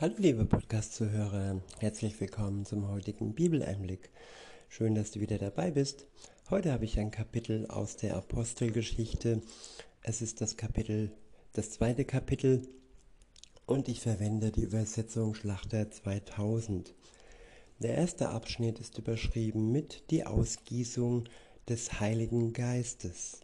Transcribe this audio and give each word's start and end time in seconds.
Hallo 0.00 0.14
liebe 0.16 0.46
Podcast-Zuhörer, 0.46 1.60
herzlich 1.78 2.18
willkommen 2.18 2.64
zum 2.64 2.88
heutigen 2.88 3.34
Bibeleinblick. 3.34 4.08
Schön, 4.70 4.94
dass 4.94 5.10
du 5.10 5.20
wieder 5.20 5.36
dabei 5.36 5.72
bist. 5.72 6.06
Heute 6.48 6.72
habe 6.72 6.86
ich 6.86 6.98
ein 6.98 7.10
Kapitel 7.10 7.66
aus 7.66 7.98
der 7.98 8.16
Apostelgeschichte. 8.16 9.42
Es 10.02 10.22
ist 10.22 10.40
das 10.40 10.56
Kapitel, 10.56 11.12
das 11.52 11.72
zweite 11.72 12.06
Kapitel 12.06 12.66
und 13.66 13.88
ich 13.88 14.00
verwende 14.00 14.50
die 14.50 14.62
Übersetzung 14.62 15.34
Schlachter 15.34 15.90
2000. 15.90 16.94
Der 17.80 17.94
erste 17.94 18.30
Abschnitt 18.30 18.78
ist 18.78 18.96
überschrieben 18.96 19.70
mit 19.70 20.10
die 20.10 20.24
Ausgießung 20.24 21.24
des 21.68 22.00
Heiligen 22.00 22.54
Geistes. 22.54 23.42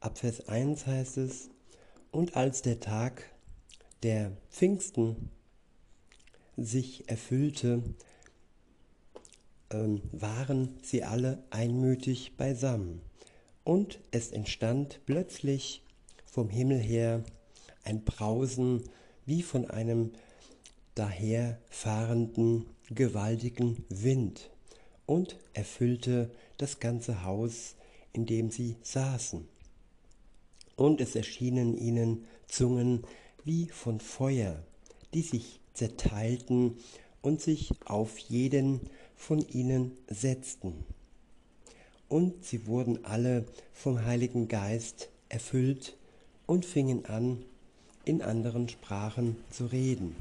Ab 0.00 0.18
Vers 0.18 0.46
1 0.50 0.86
heißt 0.86 1.16
es, 1.16 1.48
und 2.10 2.36
als 2.36 2.60
der 2.60 2.78
Tag 2.78 3.30
der 4.02 4.32
Pfingsten 4.50 5.30
sich 6.56 7.08
erfüllte, 7.08 7.82
ähm, 9.70 10.02
waren 10.12 10.78
sie 10.82 11.02
alle 11.02 11.42
einmütig 11.50 12.36
beisammen. 12.36 13.00
Und 13.64 14.00
es 14.10 14.30
entstand 14.30 15.00
plötzlich 15.06 15.82
vom 16.24 16.48
Himmel 16.48 16.78
her 16.78 17.24
ein 17.84 18.04
Brausen 18.04 18.84
wie 19.24 19.42
von 19.42 19.68
einem 19.70 20.12
daherfahrenden 20.94 22.66
gewaltigen 22.90 23.84
Wind 23.88 24.50
und 25.04 25.36
erfüllte 25.52 26.30
das 26.58 26.80
ganze 26.80 27.24
Haus, 27.24 27.76
in 28.12 28.26
dem 28.26 28.50
sie 28.50 28.76
saßen. 28.82 29.46
Und 30.76 31.00
es 31.00 31.16
erschienen 31.16 31.76
ihnen 31.76 32.24
Zungen 32.46 33.04
wie 33.46 33.68
von 33.68 34.00
Feuer, 34.00 34.60
die 35.14 35.22
sich 35.22 35.60
zerteilten 35.72 36.76
und 37.22 37.40
sich 37.40 37.70
auf 37.84 38.18
jeden 38.18 38.80
von 39.14 39.38
ihnen 39.38 39.96
setzten. 40.08 40.84
Und 42.08 42.44
sie 42.44 42.66
wurden 42.66 43.04
alle 43.04 43.46
vom 43.72 44.04
Heiligen 44.04 44.48
Geist 44.48 45.10
erfüllt 45.28 45.96
und 46.46 46.66
fingen 46.66 47.06
an, 47.06 47.44
in 48.04 48.20
anderen 48.20 48.68
Sprachen 48.68 49.36
zu 49.50 49.66
reden, 49.66 50.14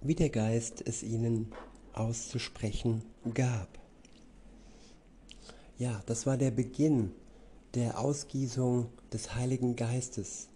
wie 0.00 0.14
der 0.14 0.30
Geist 0.30 0.82
es 0.86 1.02
ihnen 1.02 1.52
auszusprechen 1.92 3.02
gab. 3.34 3.68
Ja, 5.78 6.02
das 6.06 6.26
war 6.26 6.38
der 6.38 6.50
Beginn 6.50 7.12
der 7.74 7.98
Ausgießung 7.98 8.88
des 9.12 9.34
Heiligen 9.34 9.76
Geistes 9.76 10.48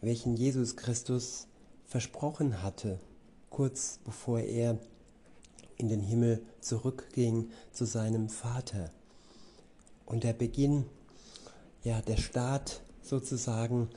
welchen 0.00 0.34
Jesus 0.34 0.76
Christus 0.76 1.46
versprochen 1.86 2.62
hatte, 2.62 2.98
kurz 3.50 3.98
bevor 4.04 4.40
er 4.40 4.78
in 5.76 5.88
den 5.88 6.00
Himmel 6.00 6.42
zurückging 6.60 7.50
zu 7.72 7.84
seinem 7.84 8.28
Vater. 8.28 8.90
Und 10.06 10.24
der 10.24 10.32
Beginn, 10.32 10.84
ja, 11.82 12.00
der 12.02 12.16
Start 12.16 12.82
sozusagen, 13.02 13.88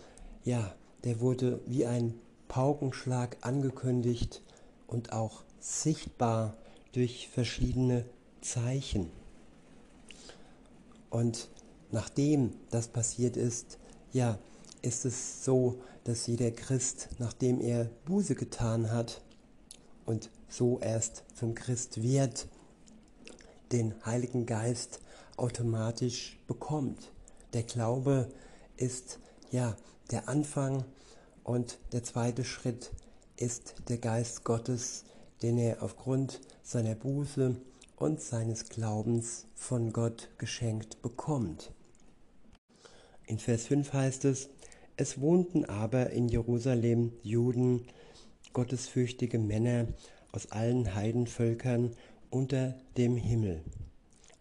ja, 0.43 0.73
der 1.03 1.19
wurde 1.19 1.59
wie 1.65 1.85
ein 1.85 2.13
Paukenschlag 2.47 3.37
angekündigt 3.41 4.41
und 4.87 5.11
auch 5.11 5.43
sichtbar 5.59 6.55
durch 6.93 7.27
verschiedene 7.29 8.05
Zeichen. 8.41 9.09
Und 11.09 11.49
nachdem 11.91 12.53
das 12.69 12.87
passiert 12.87 13.37
ist, 13.37 13.77
ja, 14.11 14.37
ist 14.83 15.05
es 15.05 15.43
so, 15.43 15.81
dass 16.03 16.27
jeder 16.27 16.51
Christ, 16.51 17.09
nachdem 17.17 17.59
er 17.59 17.85
Buße 18.05 18.35
getan 18.35 18.91
hat 18.91 19.21
und 20.05 20.29
so 20.49 20.79
erst 20.79 21.23
zum 21.33 21.55
Christ 21.55 22.03
wird, 22.03 22.47
den 23.71 23.95
Heiligen 24.05 24.45
Geist 24.45 24.99
automatisch 25.37 26.37
bekommt. 26.47 27.11
Der 27.53 27.63
Glaube 27.63 28.29
ist 28.77 29.19
ja 29.51 29.75
der 30.11 30.29
Anfang 30.29 30.83
und 31.43 31.79
der 31.91 32.03
zweite 32.03 32.43
Schritt 32.43 32.91
ist 33.37 33.75
der 33.87 33.97
Geist 33.97 34.43
Gottes, 34.43 35.05
den 35.41 35.57
er 35.57 35.81
aufgrund 35.81 36.41
seiner 36.61 36.95
Buße 36.95 37.55
und 37.95 38.21
seines 38.21 38.69
Glaubens 38.69 39.45
von 39.55 39.93
Gott 39.93 40.29
geschenkt 40.37 41.01
bekommt. 41.01 41.71
In 43.25 43.39
Vers 43.39 43.63
5 43.67 43.93
heißt 43.93 44.25
es, 44.25 44.49
es 44.95 45.19
wohnten 45.19 45.65
aber 45.65 46.11
in 46.11 46.29
Jerusalem 46.29 47.13
Juden, 47.23 47.85
gottesfürchtige 48.53 49.39
Männer 49.39 49.87
aus 50.31 50.51
allen 50.51 50.93
Heidenvölkern 50.95 51.91
unter 52.29 52.75
dem 52.97 53.17
Himmel. 53.17 53.61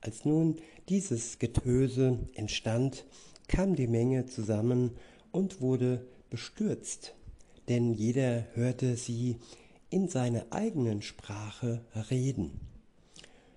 Als 0.01 0.25
nun 0.25 0.57
dieses 0.89 1.39
Getöse 1.39 2.19
entstand, 2.35 3.05
kam 3.49 3.77
die 3.77 3.87
Menge 3.87 4.27
zusammen 4.27 4.93
und 5.31 5.61
wurde 5.61 6.07
bestürzt, 6.29 7.15
denn 7.69 7.95
jeder 7.95 8.47
hörte 8.55 8.97
sie 8.97 9.37
in 9.91 10.09
seiner 10.09 10.47
eigenen 10.51 11.03
Sprache 11.03 11.83
reden. 12.11 12.61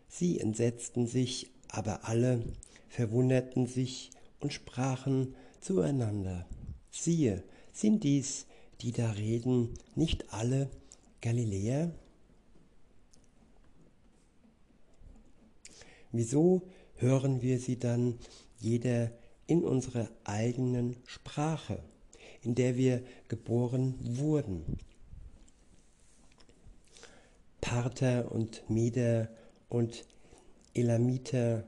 Sie 0.08 0.40
entsetzten 0.40 1.08
sich, 1.08 1.52
aber 1.70 2.08
alle 2.08 2.44
verwunderten 2.90 3.68
sich 3.68 4.12
und 4.40 4.54
sprachen 4.54 5.34
zueinander, 5.60 6.46
Siehe, 6.98 7.44
sind 7.74 8.04
dies, 8.04 8.48
die 8.82 8.92
da 8.94 9.12
reden, 9.12 9.74
nicht 9.96 10.34
alle 10.34 10.70
Galiläer? 11.22 11.92
Wieso 16.12 16.62
hören 16.96 17.42
wir 17.42 17.60
sie 17.60 17.78
dann 17.78 18.18
jeder 18.60 19.12
in 19.46 19.66
unserer 19.66 20.10
eigenen 20.24 20.96
Sprache, 21.06 21.84
in 22.42 22.56
der 22.56 22.78
wir 22.78 23.04
geboren 23.28 23.96
wurden? 24.18 24.80
Parther 27.60 28.32
und 28.32 28.68
Meder 28.70 29.30
und 29.68 30.06
Elamiter 30.74 31.68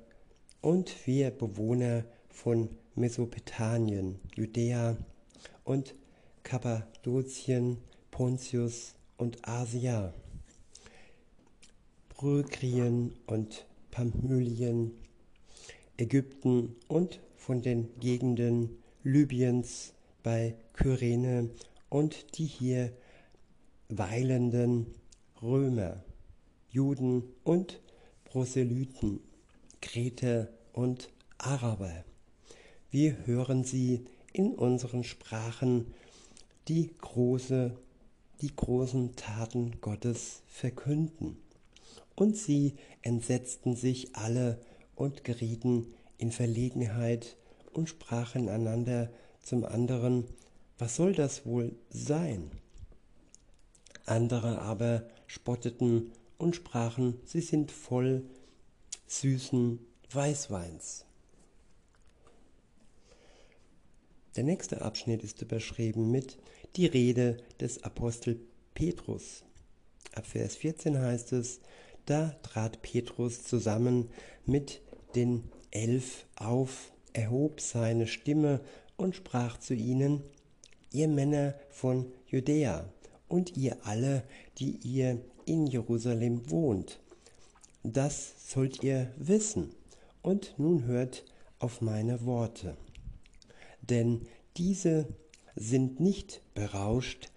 und 0.61 1.05
wir 1.05 1.31
Bewohner 1.31 2.05
von 2.29 2.69
Mesopotamien, 2.95 4.19
Judäa, 4.35 4.97
und 5.63 5.95
Kappadokien, 6.43 7.77
Pontius 8.11 8.95
und 9.17 9.47
Asia, 9.47 10.13
Phrygrien 12.15 13.13
und 13.27 13.65
Pamphylien, 13.91 14.91
Ägypten 15.97 16.75
und 16.87 17.19
von 17.35 17.61
den 17.61 17.89
Gegenden 17.99 18.77
Libyens 19.03 19.93
bei 20.23 20.55
Kyrene 20.73 21.49
und 21.89 22.37
die 22.37 22.45
hier 22.45 22.91
weilenden 23.89 24.87
Römer, 25.41 26.03
Juden 26.69 27.23
und 27.43 27.79
Proselyten, 28.25 29.21
Kreter 29.81 30.49
und 30.73 31.09
Araber. 31.37 32.03
Wir 32.89 33.25
hören 33.25 33.63
sie 33.63 34.05
in 34.37 34.53
unseren 34.53 35.03
Sprachen 35.03 35.93
die, 36.67 36.91
große, 37.01 37.71
die 38.41 38.55
großen 38.55 39.15
Taten 39.15 39.79
Gottes 39.81 40.43
verkünden. 40.47 41.37
Und 42.15 42.37
sie 42.37 42.75
entsetzten 43.01 43.75
sich 43.75 44.15
alle 44.15 44.59
und 44.95 45.23
gerieten 45.23 45.87
in 46.17 46.31
Verlegenheit 46.31 47.37
und 47.73 47.89
sprachen 47.89 48.49
einander 48.49 49.09
zum 49.41 49.65
anderen, 49.65 50.25
was 50.77 50.95
soll 50.95 51.13
das 51.13 51.45
wohl 51.45 51.75
sein? 51.89 52.51
Andere 54.05 54.61
aber 54.61 55.03
spotteten 55.25 56.11
und 56.37 56.55
sprachen, 56.55 57.19
sie 57.25 57.41
sind 57.41 57.71
voll 57.71 58.23
süßen 59.07 59.79
Weißweins. 60.11 61.06
Der 64.37 64.43
nächste 64.43 64.83
Abschnitt 64.83 65.23
ist 65.23 65.41
überschrieben 65.41 66.11
mit 66.11 66.37
die 66.75 66.85
Rede 66.85 67.37
des 67.59 67.83
Apostel 67.83 68.39
Petrus. 68.75 69.43
Ab 70.13 70.27
Vers 70.27 70.55
14 70.57 70.99
heißt 70.99 71.33
es, 71.33 71.59
da 72.05 72.35
trat 72.43 72.83
Petrus 72.83 73.41
zusammen 73.41 74.09
mit 74.45 74.79
den 75.15 75.49
Elf 75.71 76.27
auf, 76.35 76.91
erhob 77.13 77.61
seine 77.61 78.05
Stimme 78.05 78.61
und 78.95 79.15
sprach 79.15 79.59
zu 79.59 79.73
ihnen, 79.73 80.21
ihr 80.93 81.07
Männer 81.07 81.55
von 81.71 82.05
Judäa 82.27 82.93
und 83.27 83.57
ihr 83.57 83.77
alle, 83.85 84.23
die 84.59 84.77
ihr 84.83 85.19
in 85.45 85.65
Jerusalem 85.65 86.47
wohnt, 86.51 86.99
das 87.81 88.33
sollt 88.53 88.83
ihr 88.83 89.11
wissen. 89.17 89.71
Und 90.21 90.53
nun 90.59 90.85
hört 90.85 91.25
auf 91.57 91.81
meine 91.81 92.23
Worte 92.23 92.77
denn 93.89 94.27
diese 94.57 95.07
sind 95.55 95.99
nicht 95.99 96.41
berauscht 96.53 97.29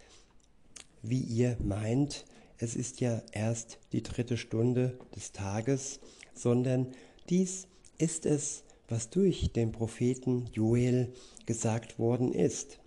wie 1.02 1.20
ihr 1.20 1.56
meint, 1.62 2.24
es 2.58 2.76
ist 2.76 3.00
ja 3.00 3.22
erst 3.32 3.78
die 3.92 4.02
dritte 4.02 4.36
Stunde 4.36 4.98
des 5.16 5.32
Tages, 5.32 6.00
sondern 6.34 6.88
dies 7.28 7.68
ist 7.98 8.26
es, 8.26 8.64
was 8.88 9.08
durch 9.10 9.52
den 9.52 9.72
Propheten 9.72 10.46
Joel 10.52 11.12
gesagt 11.46 11.98
worden 11.98 12.32
ist. 12.32 12.80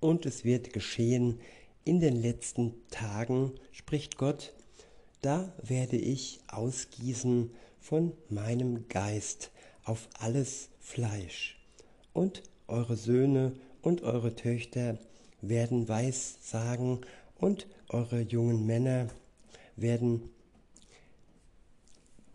Und 0.00 0.26
es 0.26 0.44
wird 0.44 0.72
geschehen 0.72 1.40
in 1.84 2.00
den 2.00 2.16
letzten 2.16 2.74
Tagen, 2.90 3.52
spricht 3.70 4.16
Gott, 4.18 4.54
da 5.20 5.52
werde 5.62 5.96
ich 5.96 6.40
ausgießen 6.48 7.50
von 7.80 8.12
meinem 8.28 8.88
Geist 8.88 9.50
auf 9.84 10.08
alles 10.18 10.70
Fleisch. 10.80 11.58
Und 12.12 12.42
eure 12.68 12.96
Söhne 12.96 13.52
und 13.82 14.02
eure 14.02 14.34
Töchter 14.34 14.98
werden 15.40 15.88
Weissagen 15.88 17.00
und 17.38 17.66
eure 17.88 18.20
jungen 18.20 18.66
Männer 18.66 19.08
werden 19.76 20.30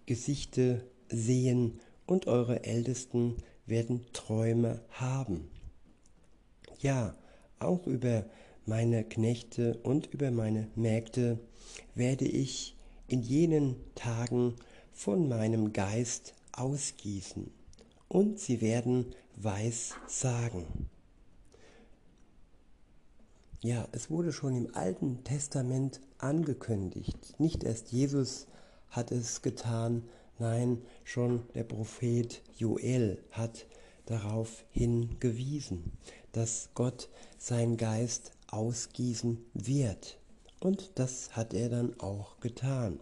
Gesichte 0.06 0.84
sehen 1.10 1.80
und 2.06 2.28
eure 2.28 2.64
Ältesten 2.64 3.38
werden 3.66 4.06
Träume 4.14 4.82
haben. 4.90 5.50
Ja, 6.80 7.16
auch 7.60 7.86
über 7.88 8.26
meine 8.66 9.04
Knechte 9.04 9.78
und 9.84 10.08
über 10.08 10.32
meine 10.32 10.68
Mägde 10.76 11.40
werde 11.96 12.26
ich 12.26 12.76
in 13.08 13.22
jenen 13.22 13.76
Tagen 13.96 14.56
von 14.94 15.28
meinem 15.28 15.74
Geist 15.74 16.34
ausgießen, 16.52 17.52
und 18.08 18.40
sie 18.40 18.62
werden 18.62 19.14
weiß 19.40 19.96
sagen. 20.08 20.90
Ja, 23.62 23.88
es 23.92 24.10
wurde 24.10 24.32
schon 24.32 24.56
im 24.56 24.76
Alten 24.76 25.24
Testament 25.24 26.00
angekündigt. 26.18 27.40
Nicht 27.40 27.64
erst 27.64 27.92
Jesus 27.92 28.48
hat 28.90 29.12
es 29.12 29.42
getan, 29.42 30.04
nein, 30.40 30.82
schon 31.04 31.44
der 31.56 31.64
Prophet 31.64 32.42
Joel 32.58 33.22
hat 33.32 33.66
darauf 34.06 34.64
hingewiesen, 34.72 35.92
dass 36.32 36.70
Gott 36.74 37.10
sein 37.38 37.78
Geist 37.78 38.32
ausgießen 38.48 39.38
wird. 39.54 40.18
Und 40.60 40.92
das 40.96 41.36
hat 41.36 41.54
er 41.54 41.70
dann 41.70 42.00
auch 42.00 42.40
getan. 42.40 43.00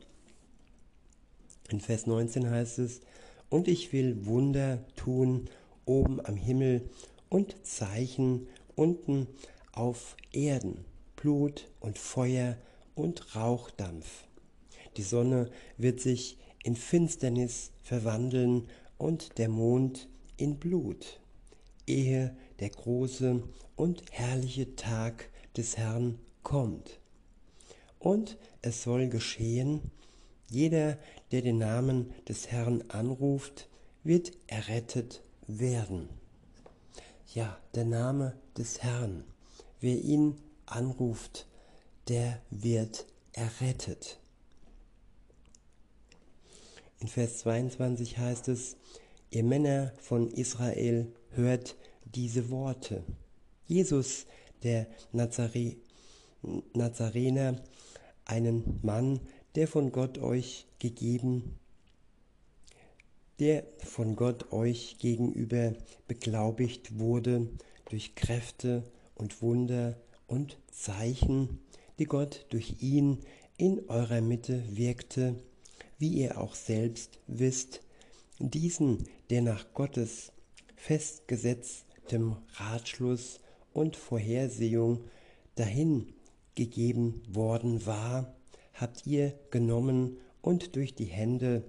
In 1.70 1.80
Vers 1.80 2.06
19 2.06 2.50
heißt 2.50 2.80
es, 2.80 3.02
und 3.50 3.68
ich 3.68 3.94
will 3.94 4.26
Wunder 4.26 4.84
tun 4.96 5.50
oben 5.88 6.24
am 6.26 6.36
Himmel 6.36 6.90
und 7.30 7.66
Zeichen 7.66 8.48
unten 8.76 9.28
auf 9.72 10.16
Erden, 10.32 10.86
Blut 11.16 11.70
und 11.80 11.98
Feuer 11.98 12.58
und 12.96 13.36
Rauchdampf. 13.36 14.26
Die 14.98 15.04
Sonne 15.04 15.50
wird 15.78 16.00
sich 16.00 16.38
in 16.64 16.76
Finsternis 16.76 17.72
verwandeln 17.84 18.68
und 18.98 19.38
der 19.38 19.50
Mond 19.50 20.10
in 20.38 20.58
Blut, 20.58 21.20
ehe 21.86 22.36
der 22.60 22.70
große 22.70 23.44
und 23.76 24.04
herrliche 24.12 24.76
Tag 24.76 25.30
des 25.56 25.78
Herrn 25.78 26.20
kommt. 26.44 27.00
Und 28.00 28.38
es 28.62 28.84
soll 28.84 29.08
geschehen, 29.08 29.82
jeder, 30.50 30.98
der 31.32 31.42
den 31.42 31.58
Namen 31.58 32.12
des 32.28 32.48
Herrn 32.48 32.84
anruft, 32.90 33.70
wird 34.04 34.32
errettet 34.48 35.22
werden. 35.48 36.10
Ja, 37.34 37.58
der 37.76 37.86
Name 37.86 38.38
des 38.58 38.84
Herrn. 38.84 39.24
Wer 39.80 39.98
ihn 39.98 40.38
anruft, 40.66 41.48
der 42.08 42.42
wird 42.50 43.06
errettet. 43.34 44.20
In 47.00 47.08
Vers 47.08 47.40
22 47.40 48.18
heißt 48.18 48.48
es, 48.48 48.76
ihr 49.30 49.44
Männer 49.44 49.94
von 50.02 50.30
Israel 50.30 51.14
hört 51.32 51.76
diese 52.06 52.50
Worte. 52.50 53.04
Jesus, 53.68 54.26
der 54.64 54.88
Nazare 55.12 55.76
Nazarener, 56.74 57.62
einen 58.26 58.80
Mann, 58.84 59.20
der 59.56 59.68
von 59.68 59.92
Gott 59.92 60.18
euch 60.18 60.68
gegeben, 60.80 61.60
der 63.40 63.64
von 63.84 64.16
Gott 64.16 64.52
euch 64.52 64.98
gegenüber 65.00 65.74
beglaubigt 66.08 66.98
wurde 66.98 67.48
durch 67.90 68.16
Kräfte 68.16 68.84
und 69.16 69.42
Wunder 69.42 69.98
und 70.28 70.58
Zeichen, 70.72 71.60
die 72.00 72.06
Gott 72.06 72.46
durch 72.50 72.76
ihn 72.82 73.20
in 73.58 73.88
eurer 73.90 74.22
Mitte 74.22 74.64
wirkte, 74.70 75.36
wie 76.00 76.10
ihr 76.10 76.40
auch 76.40 76.56
selbst 76.56 77.20
wisst, 77.28 77.82
diesen, 78.40 79.08
der 79.30 79.42
nach 79.42 79.74
Gottes 79.74 80.32
festgesetztem 80.76 82.38
Ratschluss 82.54 83.40
und 83.74 83.96
Vorhersehung 83.96 85.04
dahin 85.56 86.14
gegeben 86.56 87.22
worden 87.28 87.86
war, 87.86 88.36
habt 88.74 89.08
ihr 89.08 89.34
genommen 89.50 90.18
und 90.42 90.76
durch 90.76 90.94
die 90.94 91.06
Hände 91.06 91.64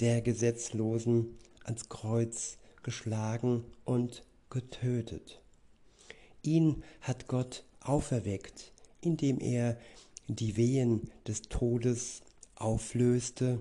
der 0.00 0.22
Gesetzlosen 0.22 1.38
ans 1.64 1.88
Kreuz 1.88 2.58
geschlagen 2.82 3.64
und 3.84 4.24
getötet. 4.50 5.40
Ihn 6.42 6.82
hat 7.00 7.26
Gott 7.26 7.64
auferweckt, 7.80 8.72
indem 9.00 9.40
er 9.40 9.78
die 10.28 10.56
Wehen 10.56 11.10
des 11.26 11.42
Todes 11.42 12.22
auflöste, 12.54 13.58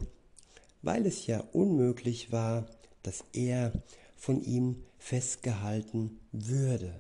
weil 0.82 1.06
es 1.06 1.28
ja 1.28 1.40
unmöglich 1.52 2.32
war, 2.32 2.68
dass 3.04 3.24
er 3.34 3.72
von 4.16 4.42
ihm 4.44 4.84
festgehalten 4.98 6.20
würde. 6.32 6.94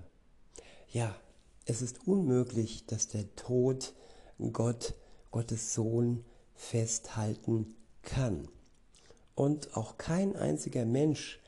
Ja, 0.89 1.15
es 1.65 1.81
ist 1.81 2.07
unmöglich, 2.07 2.85
dass 2.85 3.07
der 3.07 3.35
Tod 3.35 3.93
Gott 4.53 4.93
Gottes 5.31 5.73
Sohn 5.73 6.23
festhalten 6.55 7.75
kann. 8.01 8.47
Und 9.37 9.77
auch 9.77 9.99
kein 9.99 10.35
einziger 10.35 10.83
Mensch 10.83 11.39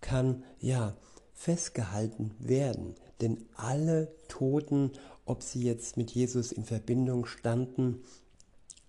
kann 0.00 0.44
ja 0.60 0.96
festgehalten 1.34 2.34
werden, 2.38 2.94
denn 3.20 3.44
alle 3.54 4.10
Toten, 4.28 4.92
ob 5.26 5.42
sie 5.42 5.62
jetzt 5.62 5.98
mit 5.98 6.10
Jesus 6.10 6.52
in 6.52 6.64
Verbindung 6.64 7.26
standen, 7.26 8.02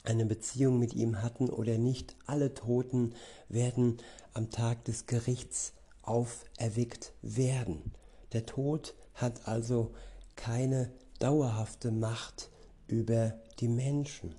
eine 0.06 0.26
Beziehung 0.26 0.80
mit 0.80 0.94
ihm 0.94 1.22
hatten 1.22 1.50
oder 1.50 1.78
nicht, 1.78 2.16
alle 2.28 2.54
Toten 2.54 3.14
werden 3.50 3.98
am 4.34 4.50
Tag 4.52 4.86
des 4.86 5.06
Gerichts 5.06 5.74
auferweckt 6.02 7.12
werden. 7.22 7.92
Der 8.32 8.46
Tod 8.46 8.96
hat 9.16 9.50
also 9.50 9.92
keine 10.38 10.94
dauerhafte 11.20 11.92
Macht 11.92 12.50
über 12.88 13.38
die 13.60 13.68
Menschen. 13.68 14.34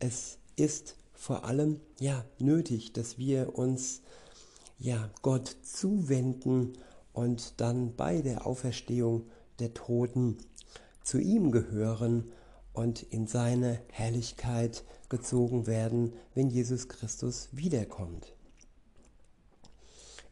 Es 0.00 0.38
ist 0.56 0.96
vor 1.16 1.44
allem 1.44 1.80
ja 1.98 2.24
nötig, 2.38 2.92
dass 2.92 3.18
wir 3.18 3.58
uns 3.58 4.02
ja 4.78 5.10
Gott 5.22 5.56
zuwenden 5.62 6.74
und 7.12 7.60
dann 7.60 7.96
bei 7.96 8.20
der 8.20 8.46
Auferstehung 8.46 9.26
der 9.58 9.72
Toten 9.74 10.36
zu 11.02 11.18
ihm 11.18 11.50
gehören 11.50 12.30
und 12.74 13.02
in 13.02 13.26
seine 13.26 13.80
Herrlichkeit 13.90 14.84
gezogen 15.08 15.66
werden, 15.66 16.12
wenn 16.34 16.50
Jesus 16.50 16.88
Christus 16.88 17.48
wiederkommt. 17.52 18.34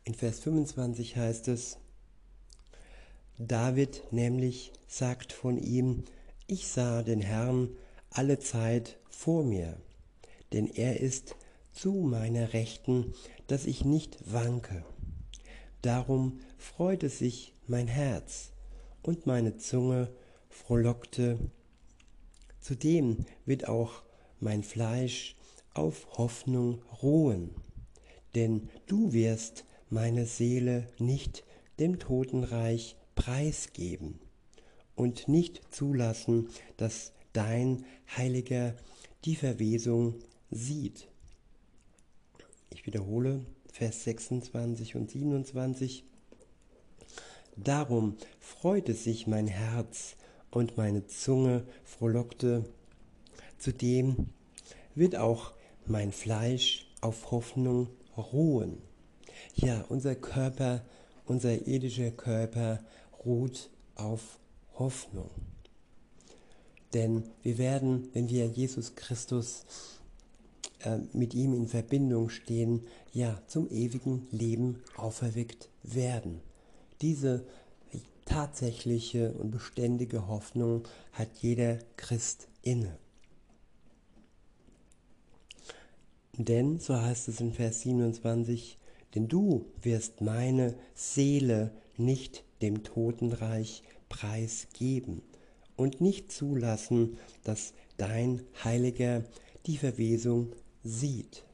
In 0.05 0.14
Vers 0.14 0.41
25 0.41 1.17
heißt 1.17 1.49
es, 1.49 1.79
David 3.38 4.12
nämlich 4.12 4.73
sagt 4.87 5.33
von 5.33 5.57
ihm, 5.57 6.05
ich 6.47 6.69
sah 6.69 7.03
den 7.03 7.23
Herrn 7.23 7.71
alle 8.11 8.38
Zeit 8.38 8.99
vor 9.09 9.43
mir, 9.43 9.79
denn 10.55 10.69
er 10.69 11.01
ist 11.01 11.35
zu 11.73 11.93
meiner 11.93 12.53
Rechten, 12.53 13.13
dass 13.49 13.67
ich 13.67 13.85
nicht 13.85 14.33
wanke. 14.33 14.85
Darum 15.83 16.39
freute 16.57 17.09
sich 17.09 17.53
mein 17.67 17.89
Herz 17.89 18.53
und 19.03 19.27
meine 19.27 19.57
Zunge 19.57 20.09
frohlockte. 20.49 21.39
Zudem 22.61 23.27
wird 23.45 23.69
auch 23.69 24.05
mein 24.39 24.63
Fleisch 24.63 25.37
auf 25.75 26.07
Hoffnung 26.17 26.81
ruhen, 27.03 27.51
denn 28.37 28.71
du 28.87 29.13
wirst 29.13 29.65
meine 29.91 30.25
Seele 30.25 30.87
nicht 30.99 31.45
dem 31.81 31.99
Totenreich 31.99 32.97
preisgeben 33.17 34.21
und 34.95 35.27
nicht 35.27 35.63
zulassen, 35.75 36.49
dass 36.77 37.13
dein 37.33 37.85
Heiliger 38.17 38.77
die 39.25 39.35
Verwesung 39.35 40.21
sieht. 40.55 41.09
Ich 42.71 42.87
wiederhole 42.87 43.45
Vers 43.73 44.05
26 44.05 44.95
und 44.95 45.11
27. 45.11 46.05
Darum 47.57 48.17
freute 48.39 48.95
sich 48.95 49.27
mein 49.27 49.49
Herz 49.49 50.17
und 50.51 50.77
meine 50.77 51.07
Zunge 51.07 51.67
frohlockte. 51.85 52.65
Zudem 53.59 54.29
wird 54.95 55.17
auch 55.17 55.53
mein 55.87 56.13
Fleisch 56.13 56.87
auf 57.01 57.31
Hoffnung 57.33 57.89
ruhen. 58.17 58.79
Ja, 59.55 59.85
unser 59.89 60.15
Körper, 60.15 60.85
unser 61.27 61.67
irdischer 61.67 62.13
Körper 62.13 62.79
ruht 63.25 63.71
auf 63.97 64.39
Hoffnung. 64.79 65.31
Denn 66.93 67.25
wir 67.43 67.59
werden, 67.59 68.09
wenn 68.13 68.29
wir 68.29 68.47
Jesus 68.47 68.95
Christus 68.95 69.65
äh, 70.85 70.99
mit 71.12 71.35
ihm 71.35 71.55
in 71.55 71.69
Verbindung 71.69 72.29
stehen, 72.29 72.83
ja, 73.12 73.41
zum 73.47 73.71
ewigen 73.71 74.26
Leben 74.31 74.83
auferweckt 74.97 75.69
werden. 75.83 76.41
Diese 77.00 77.45
tatsächliche 78.25 79.33
und 79.35 79.50
beständige 79.50 80.29
Hoffnung 80.29 80.87
hat 81.12 81.29
jeder 81.41 81.79
Christ 81.97 82.49
inne. 82.62 82.99
Denn, 86.37 86.79
so 86.79 87.00
heißt 87.00 87.29
es 87.29 87.41
in 87.41 87.53
Vers 87.53 87.83
27, 87.83 88.79
denn 89.14 89.29
du 89.29 89.67
wirst 89.81 90.21
meine 90.21 90.75
Seele 90.95 91.71
nicht 91.97 92.45
dem 92.61 92.83
Totenreich 92.83 93.85
preisgeben 94.09 95.23
und 95.76 96.00
nicht 96.00 96.33
zulassen, 96.33 97.19
dass 97.45 97.73
dein 97.97 98.43
Heiliger 98.64 99.23
die 99.67 99.76
Verwesung 99.76 100.53
sieht. 100.85 101.45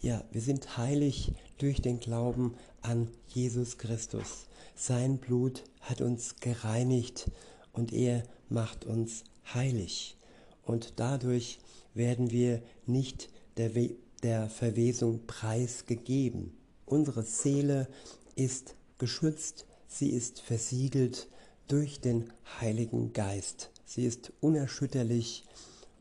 Ja, 0.00 0.22
wir 0.30 0.40
sind 0.40 0.76
heilig 0.76 1.32
durch 1.58 1.80
den 1.80 2.00
Glauben 2.00 2.54
an 2.82 3.08
Jesus 3.28 3.78
Christus. 3.78 4.46
Sein 4.74 5.18
Blut 5.18 5.64
hat 5.80 6.00
uns 6.00 6.36
gereinigt 6.36 7.30
und 7.72 7.92
er 7.92 8.22
macht 8.48 8.84
uns 8.84 9.24
heilig. 9.54 10.16
Und 10.64 10.94
dadurch 10.96 11.58
werden 11.94 12.30
wir 12.30 12.62
nicht 12.86 13.30
der, 13.56 13.74
We 13.74 13.96
der 14.22 14.48
Verwesung 14.50 15.26
preisgegeben. 15.26 16.52
Unsere 16.86 17.22
Seele 17.22 17.88
ist 18.34 18.74
geschützt, 18.98 19.66
sie 19.86 20.10
ist 20.10 20.40
versiegelt 20.40 21.28
durch 21.68 22.00
den 22.00 22.32
Heiligen 22.60 23.12
Geist. 23.12 23.70
Sie 23.84 24.04
ist 24.04 24.32
unerschütterlich 24.40 25.44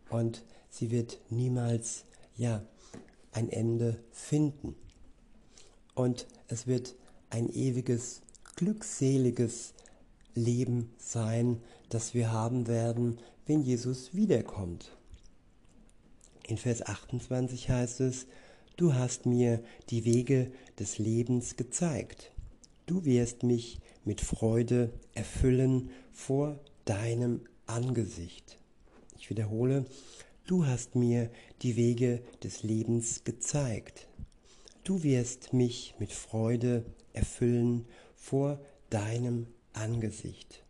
und 0.09 0.43
sie 0.69 0.89
wird 0.91 1.19
niemals 1.29 2.05
ja 2.37 2.65
ein 3.31 3.49
Ende 3.49 3.99
finden. 4.11 4.75
Und 5.93 6.27
es 6.47 6.67
wird 6.67 6.95
ein 7.29 7.49
ewiges, 7.49 8.21
glückseliges 8.55 9.73
Leben 10.33 10.93
sein, 10.97 11.61
das 11.89 12.13
wir 12.13 12.31
haben 12.31 12.67
werden, 12.67 13.19
wenn 13.45 13.61
Jesus 13.61 14.13
wiederkommt. 14.13 14.95
In 16.47 16.57
Vers 16.57 16.85
28 16.85 17.69
heißt 17.69 18.01
es, 18.01 18.27
Du 18.77 18.93
hast 18.93 19.25
mir 19.25 19.63
die 19.89 20.05
Wege 20.05 20.51
des 20.79 20.99
Lebens 20.99 21.55
gezeigt. 21.55 22.31
Du 22.85 23.05
wirst 23.05 23.41
mich 23.41 23.79
mit 24.05 24.21
Freude 24.21 24.93
erfüllen 25.15 25.89
vor 26.13 26.59
deinem 26.85 27.41
Angesicht. 27.65 28.59
Ich 29.17 29.31
wiederhole, 29.31 29.85
du 30.47 30.65
hast 30.65 30.95
mir 30.95 31.29
die 31.61 31.75
Wege 31.75 32.23
des 32.41 32.63
Lebens 32.63 33.23
gezeigt. 33.23 34.07
Du 34.83 35.03
wirst 35.03 35.53
mich 35.53 35.93
mit 35.99 36.13
Freude 36.13 36.85
erfüllen 37.13 37.85
vor 38.15 38.59
deinem 38.89 39.47
Angesicht. 39.73 40.63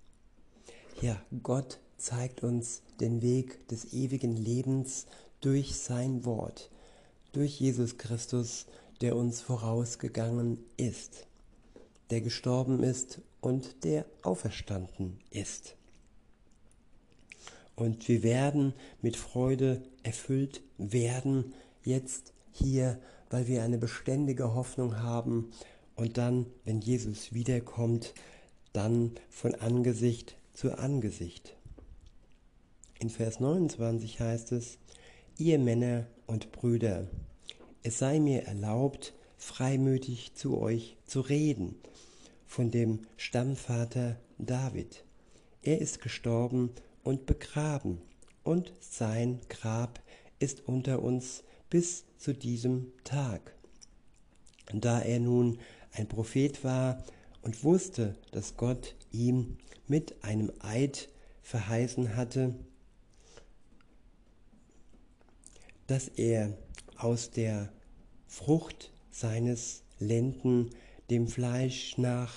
Ja, 1.02 1.22
Gott 1.44 1.80
zeigt 1.98 2.44
uns 2.44 2.82
den 3.00 3.22
Weg 3.22 3.68
des 3.68 3.94
ewigen 3.94 4.36
Lebens 4.36 5.06
durch 5.42 5.78
sein 5.78 6.26
Wort, 6.26 6.72
durch 7.32 7.60
Jesus 7.60 7.98
Christus, 7.98 8.66
der 9.02 9.16
uns 9.16 9.42
vorausgegangen 9.42 10.58
ist, 10.78 11.28
der 12.10 12.22
gestorben 12.22 12.82
ist 12.82 13.22
und 13.42 13.84
der 13.84 14.06
auferstanden 14.24 15.20
ist. 15.30 15.77
Und 17.78 18.08
wir 18.08 18.24
werden 18.24 18.74
mit 19.04 19.16
Freude 19.16 19.84
erfüllt 20.02 20.62
werden, 20.80 21.54
jetzt 21.84 22.34
hier, 22.52 23.00
weil 23.30 23.48
wir 23.48 23.64
eine 23.64 23.78
beständige 23.78 24.56
Hoffnung 24.56 24.98
haben 24.98 25.52
und 25.96 26.18
dann, 26.18 26.48
wenn 26.66 26.82
Jesus 26.82 27.34
wiederkommt, 27.34 28.16
dann 28.74 29.12
von 29.30 29.54
Angesicht 29.54 30.38
zu 30.54 30.76
Angesicht. 30.76 31.56
In 33.00 33.12
Vers 33.12 33.40
29 33.40 34.20
heißt 34.20 34.54
es, 34.54 34.80
ihr 35.38 35.60
Männer 35.60 36.08
und 36.26 36.52
Brüder, 36.52 37.08
es 37.84 38.00
sei 38.00 38.20
mir 38.20 38.46
erlaubt, 38.46 39.14
freimütig 39.38 40.34
zu 40.34 40.58
euch 40.58 40.98
zu 41.06 41.22
reden 41.22 41.76
von 42.48 42.72
dem 42.72 43.02
Stammvater 43.18 44.18
David. 44.40 45.04
Er 45.62 45.80
ist 45.80 46.02
gestorben 46.02 46.72
und 47.08 47.26
begraben, 47.26 48.02
und 48.44 48.74
sein 48.82 49.40
Grab 49.48 50.02
ist 50.40 50.68
unter 50.68 51.02
uns 51.02 51.44
bis 51.70 52.04
zu 52.18 52.34
diesem 52.34 52.92
Tag. 53.06 53.56
Da 54.74 55.00
er 55.00 55.22
nun 55.22 55.58
ein 55.94 56.10
Prophet 56.10 56.66
war 56.66 57.02
und 57.42 57.64
wusste, 57.64 58.16
dass 58.32 58.58
Gott 58.58 58.96
ihm 59.14 59.58
mit 59.88 60.22
einem 60.26 60.52
Eid 60.60 61.08
verheißen 61.44 62.18
hatte, 62.18 62.56
dass 65.88 66.10
er 66.10 66.58
aus 66.98 67.32
der 67.32 67.72
Frucht 68.28 68.92
seines 69.12 69.84
Lenden 70.00 70.72
dem 71.10 71.30
Fleisch 71.30 71.98
nach 71.98 72.34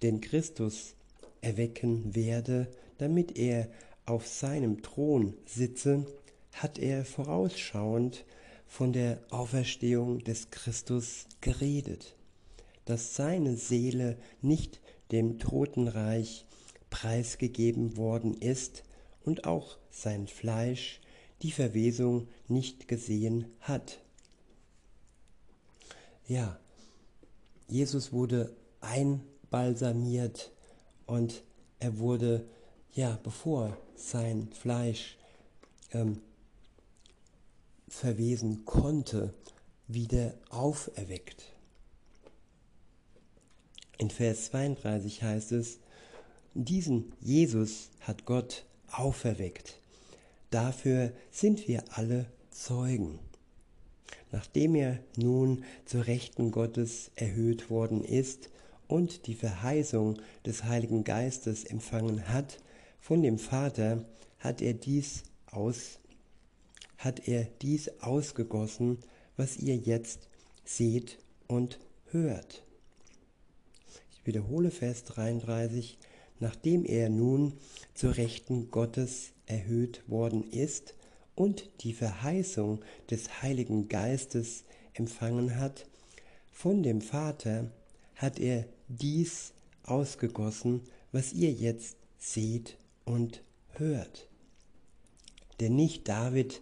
den 0.00 0.22
Christus 0.22 0.94
erwecken 1.42 2.14
werde, 2.14 2.68
damit 2.96 3.36
er 3.36 3.68
auf 4.08 4.26
seinem 4.26 4.82
Thron 4.82 5.34
sitze, 5.44 6.06
hat 6.52 6.78
er 6.78 7.04
vorausschauend 7.04 8.24
von 8.66 8.92
der 8.92 9.20
Auferstehung 9.30 10.18
des 10.20 10.50
Christus 10.50 11.26
geredet, 11.40 12.16
dass 12.84 13.14
seine 13.14 13.56
Seele 13.56 14.18
nicht 14.40 14.80
dem 15.12 15.38
Totenreich 15.38 16.46
preisgegeben 16.90 17.96
worden 17.96 18.34
ist 18.34 18.82
und 19.22 19.44
auch 19.44 19.78
sein 19.90 20.26
Fleisch 20.26 21.00
die 21.42 21.52
Verwesung 21.52 22.28
nicht 22.46 22.88
gesehen 22.88 23.46
hat. 23.60 24.00
Ja, 26.26 26.58
Jesus 27.68 28.12
wurde 28.12 28.56
einbalsamiert 28.80 30.52
und 31.06 31.42
er 31.78 31.98
wurde, 31.98 32.48
ja, 32.92 33.18
bevor 33.22 33.76
sein 33.96 34.48
Fleisch 34.52 35.16
ähm, 35.92 36.20
verwesen 37.88 38.64
konnte, 38.64 39.34
wieder 39.86 40.34
auferweckt. 40.50 41.44
In 43.98 44.10
Vers 44.10 44.46
32 44.46 45.22
heißt 45.22 45.52
es, 45.52 45.78
diesen 46.54 47.12
Jesus 47.20 47.90
hat 48.00 48.24
Gott 48.24 48.64
auferweckt. 48.90 49.80
Dafür 50.50 51.12
sind 51.30 51.68
wir 51.68 51.84
alle 51.90 52.26
Zeugen. 52.50 53.18
Nachdem 54.30 54.74
er 54.74 54.98
nun 55.16 55.64
zur 55.84 56.06
Rechten 56.06 56.50
Gottes 56.50 57.10
erhöht 57.16 57.70
worden 57.70 58.04
ist 58.04 58.50
und 58.86 59.26
die 59.26 59.34
Verheißung 59.34 60.18
des 60.44 60.64
Heiligen 60.64 61.04
Geistes 61.04 61.64
empfangen 61.64 62.28
hat, 62.28 62.58
von 63.00 63.22
dem 63.22 63.38
Vater 63.38 64.04
hat 64.38 64.60
er 64.60 64.74
dies 64.74 65.22
aus, 65.46 65.98
hat 66.98 67.26
er 67.26 67.44
dies 67.62 67.90
ausgegossen, 68.00 68.98
was 69.36 69.56
ihr 69.56 69.76
jetzt 69.76 70.28
seht 70.64 71.18
und 71.46 71.78
hört. 72.10 72.64
Ich 74.12 74.26
wiederhole 74.26 74.70
Vers 74.70 75.04
33, 75.04 75.98
nachdem 76.40 76.84
er 76.84 77.08
nun 77.08 77.54
zur 77.94 78.16
Rechten 78.16 78.70
Gottes 78.70 79.32
erhöht 79.46 80.02
worden 80.06 80.44
ist 80.50 80.94
und 81.34 81.70
die 81.80 81.94
Verheißung 81.94 82.84
des 83.10 83.42
Heiligen 83.42 83.88
Geistes 83.88 84.64
empfangen 84.92 85.56
hat, 85.56 85.86
von 86.52 86.82
dem 86.82 87.00
Vater 87.00 87.70
hat 88.16 88.38
er 88.38 88.66
dies 88.88 89.52
ausgegossen, 89.84 90.82
was 91.12 91.32
ihr 91.32 91.52
jetzt 91.52 91.96
seht 92.18 92.76
und 93.08 93.42
hört. 93.70 94.28
Denn 95.60 95.74
nicht 95.74 96.08
David 96.08 96.60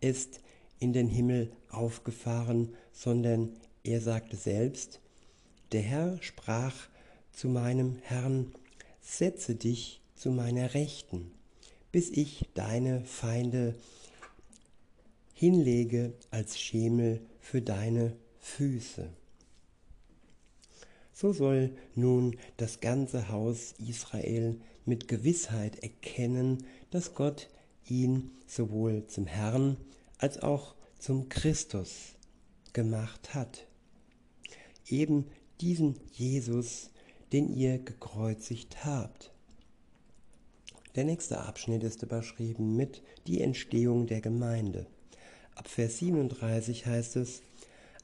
ist 0.00 0.40
in 0.78 0.92
den 0.92 1.06
Himmel 1.06 1.52
aufgefahren, 1.70 2.74
sondern 2.92 3.50
er 3.84 4.00
sagte 4.00 4.36
selbst, 4.36 5.00
der 5.70 5.82
Herr 5.82 6.18
sprach 6.22 6.74
zu 7.30 7.48
meinem 7.48 7.98
Herrn, 8.02 8.52
setze 9.00 9.54
dich 9.54 10.00
zu 10.14 10.30
meiner 10.30 10.74
Rechten, 10.74 11.30
bis 11.92 12.10
ich 12.10 12.46
deine 12.54 13.04
Feinde 13.04 13.74
hinlege 15.34 16.14
als 16.30 16.58
Schemel 16.58 17.20
für 17.40 17.62
deine 17.62 18.16
Füße. 18.38 19.08
So 21.22 21.32
soll 21.32 21.70
nun 21.94 22.36
das 22.56 22.80
ganze 22.80 23.28
Haus 23.28 23.76
Israel 23.78 24.60
mit 24.84 25.06
Gewissheit 25.06 25.80
erkennen, 25.80 26.66
dass 26.90 27.14
Gott 27.14 27.48
ihn 27.86 28.32
sowohl 28.48 29.06
zum 29.06 29.26
Herrn 29.26 29.76
als 30.18 30.42
auch 30.42 30.74
zum 30.98 31.28
Christus 31.28 32.16
gemacht 32.72 33.34
hat. 33.34 33.68
Eben 34.88 35.26
diesen 35.60 35.94
Jesus, 36.10 36.90
den 37.32 37.54
ihr 37.54 37.78
gekreuzigt 37.78 38.84
habt. 38.84 39.30
Der 40.96 41.04
nächste 41.04 41.38
Abschnitt 41.42 41.84
ist 41.84 42.02
überschrieben 42.02 42.74
mit 42.74 43.00
die 43.28 43.42
Entstehung 43.42 44.08
der 44.08 44.22
Gemeinde. 44.22 44.88
Ab 45.54 45.68
Vers 45.68 45.98
37 45.98 46.84
heißt 46.86 47.14
es, 47.14 47.42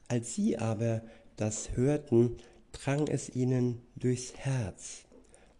als 0.07 0.35
sie 0.35 0.57
aber 0.57 1.01
das 1.35 1.75
hörten, 1.75 2.37
drang 2.71 3.07
es 3.07 3.29
ihnen 3.35 3.81
durchs 3.95 4.33
Herz, 4.35 5.05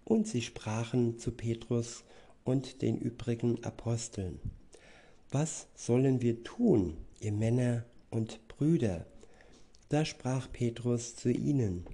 und 0.05 0.27
sie 0.27 0.41
sprachen 0.41 1.19
zu 1.19 1.31
Petrus 1.31 2.03
und 2.43 2.81
den 2.81 2.97
übrigen 2.97 3.63
Aposteln, 3.63 4.39
was 5.31 5.67
sollen 5.75 6.21
wir 6.21 6.43
tun, 6.43 6.97
ihr 7.19 7.31
Männer 7.31 7.85
und 8.09 8.47
Brüder? 8.47 9.05
Da 9.89 10.03
sprach 10.03 10.51
Petrus 10.51 11.15
zu 11.15 11.31
ihnen, 11.31 11.85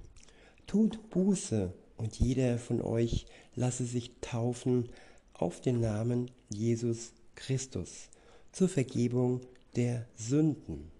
tut 0.66 1.10
Buße, 1.10 1.72
und 1.98 2.18
jeder 2.18 2.58
von 2.58 2.82
euch 2.82 3.26
lasse 3.54 3.84
sich 3.84 4.12
taufen 4.20 4.90
auf 5.32 5.60
den 5.60 5.80
Namen 5.80 6.30
Jesus 6.50 7.12
Christus 7.34 8.10
zur 8.52 8.68
Vergebung 8.68 9.40
der 9.76 10.06
Sünden. 10.14 10.90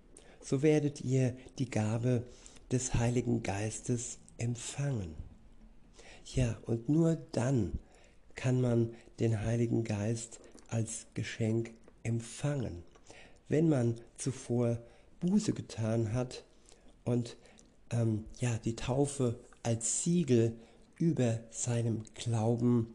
So 0.41 0.63
werdet 0.63 1.01
ihr 1.01 1.37
die 1.59 1.71
Gabe 1.71 2.23
des 2.73 2.95
Heiligen 2.95 3.43
Geistes 3.43 4.19
empfangen. 4.39 5.15
Ja, 6.35 6.59
und 6.67 6.89
nur 6.89 7.17
dann 7.33 7.79
kann 8.35 8.61
man 8.61 8.95
den 9.21 9.41
Heiligen 9.41 9.85
Geist 9.85 10.41
als 10.69 11.07
Geschenk 11.15 11.71
empfangen. 12.03 12.83
Wenn 13.49 13.69
man 13.69 13.97
zuvor 14.17 14.79
Buße 15.21 15.53
getan 15.53 16.13
hat 16.13 16.45
und 17.05 17.37
ähm, 17.91 18.25
ja, 18.39 18.59
die 18.65 18.77
Taufe 18.77 19.39
als 19.63 20.03
Siegel 20.03 20.57
über 20.99 21.41
seinem 21.51 22.03
Glauben 22.15 22.95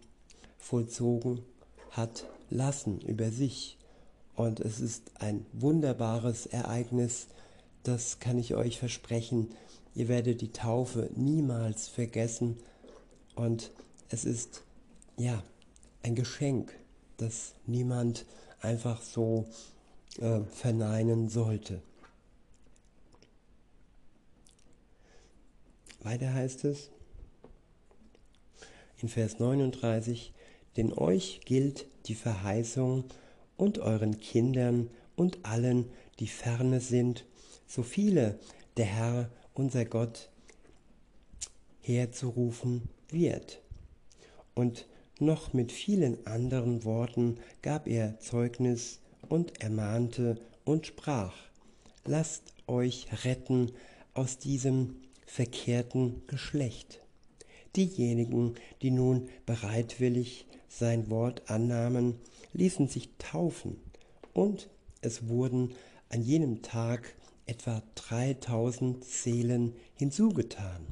vollzogen 0.58 1.42
hat 1.92 2.28
lassen, 2.50 3.00
über 3.02 3.32
sich. 3.32 3.78
Und 4.36 4.60
es 4.60 4.80
ist 4.80 5.12
ein 5.20 5.46
wunderbares 5.54 6.46
Ereignis, 6.46 7.28
das 7.84 8.20
kann 8.20 8.38
ich 8.38 8.56
euch 8.56 8.78
versprechen. 8.78 9.50
Ihr 9.96 10.08
werdet 10.08 10.42
die 10.42 10.52
Taufe 10.52 11.10
niemals 11.16 11.88
vergessen 11.88 12.58
und 13.36 13.72
es 14.10 14.26
ist 14.26 14.64
ja 15.18 15.44
ein 16.04 16.16
Geschenk, 16.16 16.74
das 17.18 17.54
niemand 17.66 18.26
einfach 18.60 19.02
so 19.02 19.46
äh, 20.20 20.42
verneinen 20.42 21.30
sollte. 21.30 21.82
Weiter 26.04 26.34
heißt 26.34 26.66
es 26.66 26.90
in 29.02 29.10
Vers 29.10 29.40
39, 29.40 30.34
denn 30.78 30.94
euch 30.94 31.42
gilt 31.46 31.86
die 32.08 32.16
Verheißung 32.16 33.06
und 33.58 33.80
euren 33.80 34.20
Kindern 34.20 34.90
und 35.16 35.46
allen, 35.46 35.90
die 36.20 36.28
ferne 36.28 36.80
sind, 36.80 37.26
so 37.68 37.84
viele 37.84 38.40
der 38.78 38.86
Herr, 38.86 39.30
unser 39.54 39.86
Gott, 39.86 40.30
herzurufen 41.82 42.90
wird. 43.10 43.62
Und 44.54 44.88
noch 45.20 45.54
mit 45.54 45.72
vielen 45.72 46.26
anderen 46.26 46.84
Worten 46.84 47.38
gab 47.62 47.88
er 47.88 48.20
Zeugnis 48.20 49.00
und 49.30 49.62
ermahnte 49.62 50.38
und 50.66 50.88
sprach, 50.88 51.34
lasst 52.06 52.54
euch 52.68 53.08
retten 53.24 53.72
aus 54.14 54.38
diesem 54.38 54.96
verkehrten 55.26 56.24
Geschlecht. 56.28 57.00
Diejenigen, 57.76 58.56
die 58.82 58.92
nun 58.92 59.30
bereitwillig 59.46 60.46
sein 60.68 61.10
Wort 61.10 61.50
annahmen, 61.50 62.16
ließen 62.54 62.88
sich 62.88 63.10
taufen, 63.18 63.78
und 64.34 64.70
es 65.02 65.28
wurden 65.28 65.74
an 66.10 66.22
jenem 66.22 66.62
Tag 66.62 67.16
etwa 67.52 67.84
3000 67.96 69.04
Seelen 69.04 69.74
hinzugetan. 69.96 70.88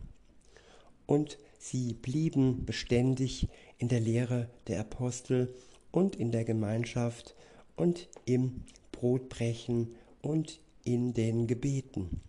Und 1.05 1.37
sie 1.57 1.93
blieben 1.93 2.65
beständig 2.65 3.47
in 3.77 3.87
der 3.87 4.01
Lehre 4.01 4.49
der 4.67 4.81
Apostel 4.81 5.55
und 5.91 6.17
in 6.17 6.33
der 6.33 6.43
Gemeinschaft 6.43 7.33
und 7.77 8.09
im 8.25 8.65
Brotbrechen 8.91 9.95
und 10.21 10.59
in 10.83 11.13
den 11.13 11.47
Gebeten. 11.47 12.19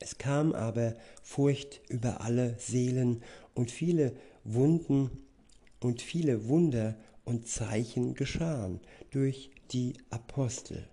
Es 0.00 0.18
kam 0.18 0.52
aber 0.52 0.96
Furcht 1.22 1.80
über 1.88 2.22
alle 2.22 2.56
Seelen 2.58 3.22
und 3.54 3.70
viele 3.70 4.16
Wunden 4.42 5.24
und 5.78 6.02
viele 6.02 6.48
Wunder 6.48 6.96
und 7.24 7.46
Zeichen 7.46 8.14
geschahen 8.14 8.80
durch 9.12 9.50
die 9.70 9.94
Apostel. 10.10 10.88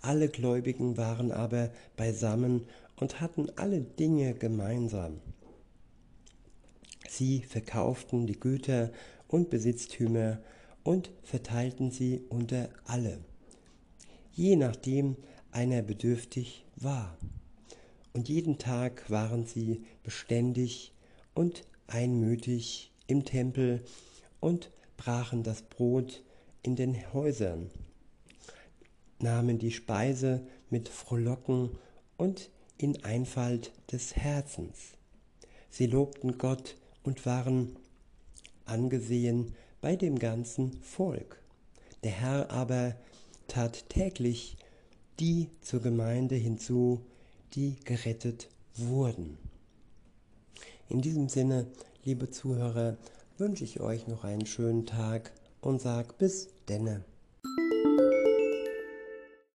Alle 0.00 0.28
Gläubigen 0.28 0.96
waren 0.96 1.32
aber 1.32 1.70
beisammen 1.96 2.66
und 2.96 3.20
hatten 3.20 3.48
alle 3.56 3.80
Dinge 3.80 4.34
gemeinsam. 4.34 5.20
Sie 7.08 7.42
verkauften 7.42 8.26
die 8.26 8.38
Güter 8.38 8.92
und 9.26 9.50
Besitztümer 9.50 10.38
und 10.84 11.10
verteilten 11.22 11.90
sie 11.90 12.22
unter 12.28 12.68
alle, 12.84 13.18
je 14.32 14.56
nachdem 14.56 15.16
einer 15.50 15.82
bedürftig 15.82 16.64
war. 16.76 17.16
Und 18.12 18.28
jeden 18.28 18.58
Tag 18.58 19.10
waren 19.10 19.46
sie 19.46 19.84
beständig 20.02 20.92
und 21.34 21.64
einmütig 21.86 22.92
im 23.06 23.24
Tempel 23.24 23.84
und 24.40 24.70
brachen 24.96 25.42
das 25.42 25.62
Brot 25.62 26.22
in 26.62 26.76
den 26.76 27.12
Häusern, 27.12 27.70
nahmen 29.20 29.58
die 29.58 29.72
Speise 29.72 30.46
mit 30.70 30.88
Frohlocken 30.88 31.70
und 32.16 32.50
in 32.76 33.04
Einfalt 33.04 33.72
des 33.90 34.16
Herzens. 34.16 34.92
Sie 35.70 35.86
lobten 35.86 36.38
Gott 36.38 36.76
und 37.02 37.26
waren 37.26 37.76
angesehen 38.64 39.54
bei 39.80 39.96
dem 39.96 40.18
ganzen 40.18 40.72
Volk. 40.82 41.40
Der 42.04 42.12
Herr 42.12 42.50
aber 42.50 42.94
tat 43.48 43.88
täglich 43.88 44.56
die 45.18 45.48
zur 45.60 45.80
Gemeinde 45.80 46.36
hinzu, 46.36 47.00
die 47.54 47.76
gerettet 47.84 48.48
wurden. 48.76 49.38
In 50.88 51.00
diesem 51.00 51.28
Sinne, 51.28 51.66
liebe 52.04 52.30
Zuhörer, 52.30 52.96
wünsche 53.36 53.64
ich 53.64 53.80
euch 53.80 54.06
noch 54.06 54.24
einen 54.24 54.46
schönen 54.46 54.86
Tag 54.86 55.32
und 55.60 55.80
sag 55.80 56.18
bis 56.18 56.48
denne. 56.68 57.04